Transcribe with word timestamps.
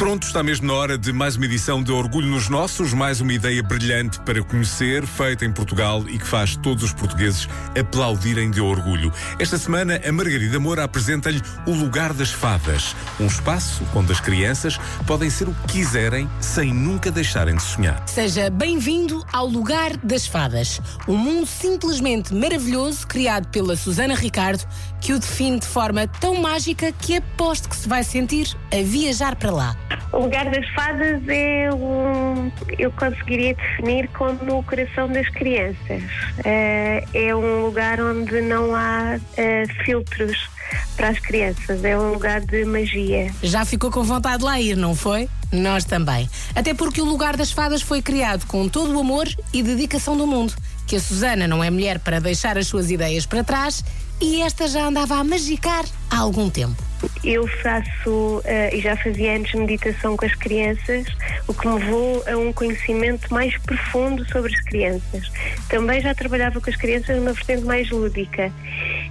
Pronto, 0.00 0.26
está 0.26 0.42
mesmo 0.42 0.66
na 0.66 0.72
hora 0.72 0.96
de 0.96 1.12
mais 1.12 1.36
uma 1.36 1.44
edição 1.44 1.82
de 1.82 1.92
Orgulho 1.92 2.26
nos 2.26 2.48
Nossos, 2.48 2.94
mais 2.94 3.20
uma 3.20 3.34
ideia 3.34 3.62
brilhante 3.62 4.18
para 4.20 4.42
conhecer, 4.42 5.06
feita 5.06 5.44
em 5.44 5.52
Portugal 5.52 6.02
e 6.08 6.18
que 6.18 6.26
faz 6.26 6.56
todos 6.56 6.82
os 6.84 6.94
portugueses 6.94 7.46
aplaudirem 7.78 8.50
de 8.50 8.62
orgulho. 8.62 9.12
Esta 9.38 9.58
semana, 9.58 10.00
a 10.02 10.10
Margarida 10.10 10.58
Moura 10.58 10.84
apresenta-lhe 10.84 11.42
o 11.66 11.72
Lugar 11.72 12.14
das 12.14 12.30
Fadas, 12.30 12.96
um 13.20 13.26
espaço 13.26 13.86
onde 13.94 14.10
as 14.10 14.20
crianças 14.20 14.80
podem 15.06 15.28
ser 15.28 15.50
o 15.50 15.54
que 15.66 15.74
quiserem 15.74 16.26
sem 16.40 16.72
nunca 16.72 17.10
deixarem 17.10 17.54
de 17.54 17.62
sonhar. 17.62 18.02
Seja 18.08 18.48
bem-vindo 18.48 19.22
ao 19.30 19.46
Lugar 19.46 19.94
das 19.98 20.26
Fadas, 20.26 20.80
um 21.06 21.14
mundo 21.14 21.44
simplesmente 21.44 22.32
maravilhoso 22.32 23.06
criado 23.06 23.48
pela 23.48 23.76
Susana 23.76 24.14
Ricardo, 24.14 24.66
que 24.98 25.12
o 25.12 25.18
define 25.18 25.60
de 25.60 25.66
forma 25.66 26.06
tão 26.06 26.40
mágica 26.40 26.90
que 26.90 27.18
aposto 27.18 27.68
que 27.68 27.76
se 27.76 27.86
vai 27.86 28.02
sentir 28.02 28.56
a 28.72 28.82
viajar 28.82 29.36
para 29.36 29.50
lá. 29.50 29.76
O 30.12 30.22
lugar 30.22 30.50
das 30.50 30.68
fadas 30.70 31.22
é 31.28 31.70
um. 31.72 32.50
Eu 32.78 32.90
conseguiria 32.92 33.54
definir 33.54 34.08
como 34.08 34.58
o 34.58 34.62
coração 34.64 35.08
das 35.08 35.28
crianças. 35.28 36.02
Eh, 36.44 37.04
é 37.14 37.34
um 37.34 37.66
lugar 37.66 38.00
onde 38.00 38.40
não 38.40 38.74
há 38.74 39.20
eh, 39.36 39.64
filtros 39.84 40.50
para 40.96 41.08
as 41.08 41.18
crianças. 41.20 41.84
É 41.84 41.96
um 41.96 42.12
lugar 42.12 42.40
de 42.40 42.64
magia. 42.64 43.32
Já 43.42 43.64
ficou 43.64 43.90
com 43.90 44.02
vontade 44.02 44.38
de 44.38 44.44
lá 44.44 44.60
ir, 44.60 44.76
não 44.76 44.96
foi? 44.96 45.28
Nós 45.52 45.84
também. 45.84 46.28
Até 46.54 46.74
porque 46.74 47.00
o 47.00 47.04
Lugar 47.04 47.36
das 47.36 47.50
Fadas 47.50 47.82
foi 47.82 48.02
criado 48.02 48.46
com 48.46 48.68
todo 48.68 48.94
o 48.94 49.00
amor 49.00 49.28
e 49.52 49.62
dedicação 49.62 50.16
do 50.16 50.26
mundo. 50.26 50.54
Que 50.86 50.96
a 50.96 51.00
Susana 51.00 51.46
não 51.46 51.62
é 51.62 51.70
mulher 51.70 51.98
para 52.00 52.20
deixar 52.20 52.58
as 52.58 52.66
suas 52.66 52.90
ideias 52.90 53.26
para 53.26 53.44
trás 53.44 53.84
e 54.20 54.42
esta 54.42 54.68
já 54.68 54.84
andava 54.86 55.16
a 55.16 55.24
magicar 55.24 55.84
há 56.10 56.18
algum 56.18 56.50
tempo. 56.50 56.89
Eu 57.24 57.46
faço 57.46 58.38
uh, 58.38 58.74
e 58.74 58.80
já 58.80 58.96
fazia 58.96 59.36
antes 59.36 59.54
meditação 59.54 60.16
com 60.16 60.24
as 60.24 60.34
crianças, 60.34 61.06
o 61.46 61.54
que 61.54 61.66
me 61.66 61.74
levou 61.74 62.22
a 62.26 62.36
um 62.36 62.52
conhecimento 62.52 63.32
mais 63.32 63.56
profundo 63.58 64.24
sobre 64.30 64.52
as 64.54 64.60
crianças. 64.62 65.30
Também 65.68 66.00
já 66.00 66.14
trabalhava 66.14 66.60
com 66.60 66.70
as 66.70 66.76
crianças 66.76 67.16
numa 67.16 67.32
vertente 67.32 67.64
mais 67.64 67.90
lúdica. 67.90 68.52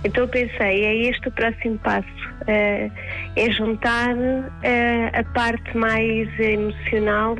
Então 0.03 0.27
pensei, 0.27 0.85
é 0.85 0.95
este 1.09 1.27
o 1.27 1.31
próximo 1.31 1.77
passo. 1.79 2.07
Uh, 2.41 2.91
é 3.35 3.51
juntar 3.51 4.15
uh, 4.15 4.49
a 5.13 5.23
parte 5.33 5.77
mais 5.77 6.27
emocional 6.39 7.35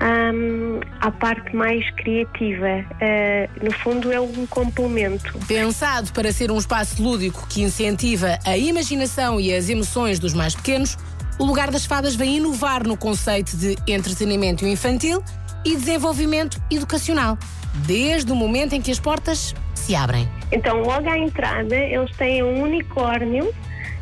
um, 0.00 0.80
à 1.00 1.10
parte 1.10 1.54
mais 1.54 1.88
criativa. 1.92 2.84
Uh, 3.00 3.64
no 3.64 3.72
fundo, 3.72 4.12
é 4.12 4.20
um 4.20 4.46
complemento. 4.46 5.38
Pensado 5.46 6.12
para 6.12 6.32
ser 6.32 6.50
um 6.50 6.58
espaço 6.58 7.02
lúdico 7.02 7.46
que 7.48 7.62
incentiva 7.62 8.38
a 8.46 8.56
imaginação 8.56 9.40
e 9.40 9.54
as 9.54 9.68
emoções 9.68 10.18
dos 10.18 10.34
mais 10.34 10.54
pequenos, 10.54 10.96
o 11.38 11.44
Lugar 11.44 11.70
das 11.70 11.84
Fadas 11.84 12.14
vem 12.14 12.36
inovar 12.36 12.86
no 12.86 12.96
conceito 12.96 13.56
de 13.56 13.76
entretenimento 13.86 14.66
infantil 14.66 15.22
e 15.64 15.76
desenvolvimento 15.76 16.60
educacional, 16.70 17.38
desde 17.86 18.32
o 18.32 18.34
momento 18.34 18.74
em 18.74 18.80
que 18.80 18.90
as 18.90 18.98
portas 18.98 19.54
se 19.74 19.94
abrem. 19.94 20.28
Então, 20.52 20.80
logo 20.82 21.08
à 21.08 21.18
entrada, 21.18 21.76
eles 21.76 22.14
têm 22.16 22.42
um 22.42 22.62
unicórnio, 22.62 23.52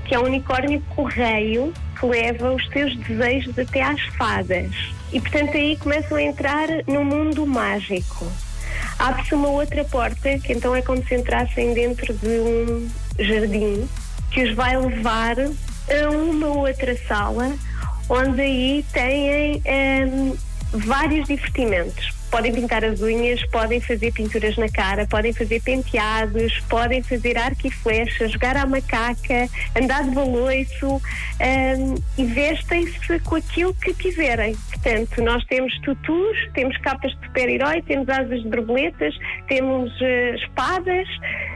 que 0.05 0.15
é 0.15 0.19
um 0.19 0.25
unicórnio 0.25 0.81
correio, 0.95 1.73
leva 2.03 2.53
os 2.53 2.67
seus 2.69 2.97
desejos 2.97 3.59
até 3.59 3.83
às 3.83 4.01
fadas. 4.17 4.71
E 5.13 5.21
portanto 5.21 5.57
aí 5.57 5.77
começam 5.77 6.17
a 6.17 6.23
entrar 6.23 6.69
no 6.87 7.05
mundo 7.05 7.47
mágico. 7.47 8.31
Abre-se 8.99 9.35
uma 9.35 9.49
outra 9.49 9.85
porta, 9.85 10.39
que 10.39 10.53
então 10.53 10.75
é 10.75 10.83
como 10.83 11.05
se 11.07 11.15
entrassem 11.15 11.73
dentro 11.73 12.13
de 12.15 12.41
um 12.41 12.89
jardim, 13.19 13.89
que 14.31 14.43
os 14.43 14.55
vai 14.55 14.77
levar 14.77 15.37
a 15.39 16.11
uma 16.11 16.49
outra 16.49 16.97
sala, 17.07 17.55
onde 18.09 18.41
aí 18.41 18.85
têm 18.93 19.63
um, 20.07 20.37
vários 20.73 21.27
divertimentos 21.27 22.19
podem 22.31 22.53
pintar 22.53 22.85
as 22.85 23.01
unhas, 23.01 23.45
podem 23.47 23.81
fazer 23.81 24.13
pinturas 24.13 24.57
na 24.57 24.69
cara, 24.69 25.07
podem 25.07 25.33
fazer 25.33 25.61
penteados, 25.63 26.59
podem 26.69 27.03
fazer 27.03 27.37
arco 27.37 27.67
e 27.67 27.71
flecha, 27.71 28.29
jogar 28.29 28.57
à 28.57 28.67
macaca, 28.67 29.49
andar 29.81 30.05
de 30.05 30.11
baloiço 30.11 30.97
um, 30.97 31.95
e 32.17 32.25
vestem-se 32.25 33.19
com 33.21 33.37
aquilo 33.37 33.75
que 33.75 33.95
quiserem. 33.95 34.55
Portanto, 34.71 35.23
nós 35.23 35.45
temos 35.47 35.77
tutus, 35.81 36.49
temos 36.55 36.77
capas 36.79 37.13
de 37.13 37.27
super-herói, 37.27 37.83
temos 37.83 38.09
asas 38.09 38.43
de 38.43 38.49
borboletas, 38.49 39.15
temos 39.49 39.91
uh, 40.01 40.35
espadas. 40.37 41.09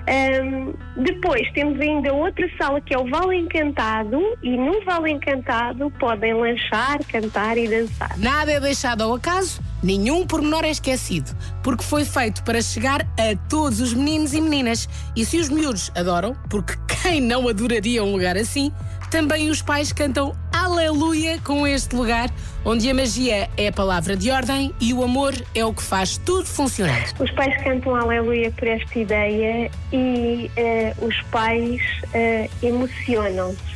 Um, 0.03 0.75
depois 1.01 1.49
temos 1.53 1.81
ainda 1.81 2.13
outra 2.13 2.49
sala 2.59 2.81
que 2.81 2.93
é 2.93 2.99
o 2.99 3.09
Vale 3.09 3.37
Encantado 3.37 4.21
e 4.43 4.57
no 4.57 4.85
Vale 4.85 5.13
Encantado 5.13 5.91
podem 5.93 6.35
lanchar, 6.35 6.99
cantar 7.05 7.57
e 7.57 7.69
dançar. 7.69 8.19
Nada 8.19 8.51
é 8.51 8.59
deixado 8.59 9.03
ao 9.03 9.15
acaso 9.15 9.72
Nenhum 9.83 10.27
pormenor 10.27 10.65
é 10.65 10.71
esquecido, 10.71 11.37
porque 11.63 11.83
foi 11.83 12.05
feito 12.05 12.43
para 12.45 12.63
chegar 12.63 13.03
a 13.19 13.37
todos 13.49 13.81
os 13.81 13.93
meninos 13.93 14.33
e 14.33 14.41
meninas. 14.41 14.89
E 15.17 15.25
se 15.25 15.39
os 15.39 15.49
miúdos 15.49 15.91
adoram, 15.95 16.37
porque 16.49 16.75
quem 17.03 17.21
não 17.21 17.49
adoraria 17.49 18.05
um 18.05 18.13
lugar 18.13 18.37
assim, 18.37 18.73
também 19.11 19.51
os 19.51 19.61
pais 19.61 19.93
cantam 19.93 20.35
Aleluia 20.53 21.39
com 21.45 21.67
este 21.67 21.95
lugar, 21.95 22.31
onde 22.65 22.89
a 22.89 22.95
magia 22.95 23.51
é 23.57 23.69
a 23.69 23.73
palavra 23.73 24.17
de 24.17 24.31
ordem 24.31 24.73
e 24.81 24.95
o 24.95 25.03
amor 25.03 25.35
é 25.55 25.65
o 25.65 25.75
que 25.75 25.83
faz 25.83 26.17
tudo 26.17 26.47
funcionar. 26.47 27.13
Os 27.19 27.31
pais 27.33 27.55
cantam 27.63 27.95
Aleluia 27.95 28.51
por 28.53 28.69
esta 28.69 28.99
ideia 28.99 29.71
e 29.93 30.51
uh, 30.57 31.05
os 31.05 31.21
pais 31.23 31.83
uh, 32.15 32.67
emocionam-se 32.67 33.73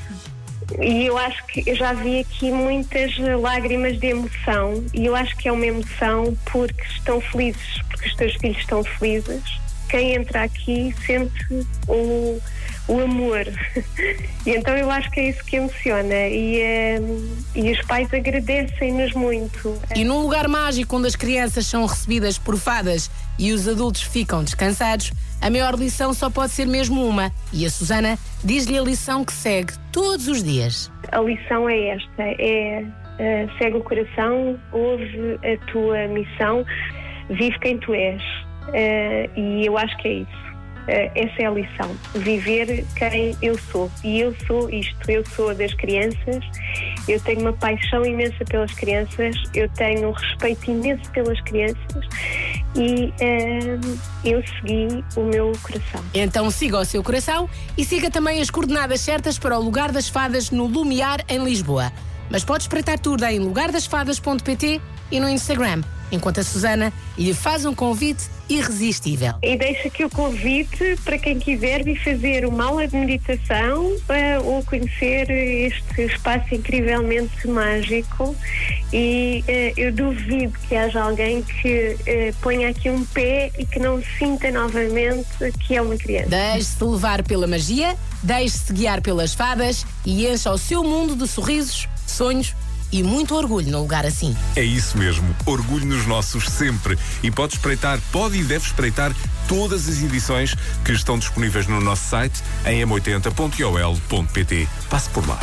e 0.81 1.07
eu 1.07 1.17
acho 1.17 1.47
que 1.47 1.63
eu 1.67 1.77
já 1.77 1.93
vi 1.93 2.21
aqui 2.21 2.51
muitas 2.51 3.17
lágrimas 3.41 3.99
de 3.99 4.09
emoção 4.09 4.85
e 4.93 5.07
eu 5.07 5.15
acho 5.15 5.37
que 5.37 5.49
é 5.49 5.53
uma 5.53 5.67
emoção 5.67 6.37
porque 6.51 6.83
estão 6.83 7.21
felizes, 7.21 7.83
porque 7.89 8.09
os 8.09 8.15
teus 8.17 8.35
filhos 8.35 8.59
estão 8.59 8.83
felizes. 8.83 9.61
Quem 9.89 10.15
entra 10.15 10.43
aqui 10.43 10.93
sente 11.07 11.67
o, 11.87 12.41
o 12.89 13.01
amor. 13.01 13.47
e 14.45 14.51
então 14.51 14.77
eu 14.77 14.91
acho 14.91 15.09
que 15.13 15.21
é 15.21 15.29
isso 15.29 15.45
que 15.45 15.57
emociona. 15.57 16.29
E, 16.29 16.99
um, 17.01 17.37
e 17.55 17.71
os 17.71 17.81
pais 17.87 18.13
agradecem-nos 18.13 19.13
muito. 19.13 19.81
E 19.95 20.05
num 20.05 20.21
lugar 20.23 20.49
mágico 20.49 20.97
onde 20.97 21.07
as 21.07 21.15
crianças 21.15 21.67
são 21.67 21.87
recebidas 21.87 22.37
por 22.37 22.59
fadas 22.59 23.09
e 23.39 23.53
os 23.53 23.69
adultos 23.69 24.03
ficam 24.03 24.43
descansados, 24.43 25.13
a 25.41 25.51
maior 25.51 25.75
lição 25.75 26.13
só 26.15 26.31
pode 26.31 26.53
ser 26.53 26.67
mesmo 26.67 27.07
uma. 27.07 27.33
E 27.53 27.65
a 27.65 27.71
Susana 27.71 28.19
diz-lhe 28.47 28.79
a 28.79 28.83
lição 28.83 29.25
que 29.25 29.33
segue 29.33 29.73
todos 29.93 30.29
os 30.29 30.43
dias. 30.43 30.91
A 31.11 31.21
lição 31.21 31.69
é 31.69 31.89
esta: 31.89 32.23
é 32.23 32.85
uh, 32.85 33.59
segue 33.59 33.77
o 33.77 33.83
coração, 33.83 34.59
ouve 34.73 35.39
a 35.43 35.73
tua 35.73 36.07
missão, 36.09 36.65
vive 37.29 37.59
quem 37.59 37.79
tu 37.79 37.93
és. 37.93 38.23
Uh, 38.69 39.39
e 39.39 39.67
eu 39.67 39.77
acho 39.77 39.97
que 39.99 40.09
é 40.09 40.13
isso. 40.13 40.47
Uh, 40.87 41.11
essa 41.17 41.43
é 41.43 41.47
a 41.47 41.51
lição. 41.51 41.97
Viver 42.15 42.85
quem 42.97 43.37
eu 43.43 43.59
sou. 43.59 43.91
E 44.05 44.21
eu 44.21 44.33
sou 44.47 44.71
isto. 44.71 45.11
Eu 45.11 45.27
sou 45.27 45.53
das 45.53 45.75
crianças. 45.75 46.45
Eu 47.09 47.21
tenho 47.21 47.41
uma 47.41 47.53
paixão 47.53 48.05
imensa 48.07 48.45
pelas 48.45 48.73
crianças. 48.73 49.35
Eu 49.53 49.69
tenho 49.71 50.09
um 50.09 50.13
respeito 50.13 50.71
imenso 50.71 51.11
pelas 51.11 51.41
crianças. 51.41 52.05
E 52.77 53.07
uh, 53.07 53.99
eu 54.25 54.43
segui 54.47 55.05
o 55.17 55.23
meu 55.25 55.53
coração. 55.63 56.05
Então 56.15 56.51
siga 56.51 56.79
o 56.79 56.85
seu 56.85 57.03
coração 57.03 57.49
e 57.77 57.85
siga 57.85 58.11
também 58.11 58.41
as 58.41 58.51
coordenadas 58.51 59.01
certas 59.01 59.39
para 59.39 59.59
o 59.59 59.63
Lugar 59.63 59.91
das 59.91 60.09
Fadas 60.09 60.51
no 60.51 60.67
Lumiar, 60.67 61.25
em 61.29 61.43
Lisboa. 61.43 61.93
Mas 62.31 62.45
pode 62.45 62.65
espreitar 62.65 62.99
tudo 62.99 63.25
em 63.25 63.39
lugardasfadas.pt 63.39 64.81
e 65.11 65.21
no 65.21 65.29
Instagram 65.29 65.83
enquanto 66.11 66.41
a 66.41 66.45
Susana 66.45 66.93
lhe 67.19 67.35
faz 67.35 67.65
um 67.65 67.75
convite 67.75 68.25
irresistível. 68.49 69.35
E 69.43 69.57
deixa 69.57 69.89
aqui 69.89 70.05
o 70.05 70.11
convite 70.11 70.97
para 71.05 71.19
quem 71.19 71.39
quiser 71.39 71.83
vir 71.83 72.03
fazer 72.03 72.47
uma 72.47 72.67
aula 72.67 72.87
de 72.87 72.97
meditação 72.97 73.87
uh, 73.87 74.45
ou 74.45 74.63
conhecer 74.65 75.29
este 75.31 76.03
espaço 76.03 76.55
incrivelmente 76.55 77.49
mágico. 77.49 78.37
E 78.93 79.45
uh, 79.49 79.81
eu 79.81 79.93
duvido 79.93 80.57
que 80.69 80.77
haja 80.77 81.03
alguém 81.03 81.43
que 81.43 81.95
uh, 81.95 82.37
ponha 82.41 82.69
aqui 82.69 82.89
um 82.89 83.05
pé 83.07 83.51
e 83.59 83.67
que 83.67 83.81
não 83.81 84.01
sinta 84.19 84.51
novamente 84.51 85.27
que 85.67 85.75
é 85.75 85.83
uma 85.83 85.97
criança. 85.97 86.29
Deixe-se 86.29 86.85
levar 86.85 87.23
pela 87.25 87.47
magia, 87.47 87.97
deixe-se 88.23 88.73
guiar 88.73 89.01
pelas 89.01 89.35
fadas 89.35 89.85
e 90.05 90.27
encha 90.27 90.53
o 90.53 90.59
seu 90.59 90.85
mundo 90.85 91.17
de 91.17 91.27
sorrisos, 91.27 91.89
sonhos 92.07 92.55
e 92.93 93.03
muito 93.03 93.35
orgulho 93.35 93.71
num 93.71 93.81
lugar 93.81 94.07
assim. 94.07 94.37
É 94.55 94.63
isso 94.63 94.97
mesmo, 94.99 95.35
orgulho 95.45 95.87
nos 95.87 96.07
nossos 96.07 96.45
sempre. 96.49 96.99
E 97.23 97.31
pode 97.31 97.55
espreitar, 97.55 98.01
pode 98.13 98.39
e 98.39 98.45
deve 98.45 98.65
espreitar 98.67 99.15
todas 99.49 99.89
as 99.89 100.03
edições 100.03 100.55
que 100.85 100.93
estão 100.93 101.19
disponíveis 101.19 101.67
no 101.67 101.81
nosso 101.81 102.09
site 102.09 102.43
em 102.65 102.85
m80.ol.pt. 102.85 104.69
Passe 104.89 105.11
por 105.11 105.27
lá. 105.29 105.39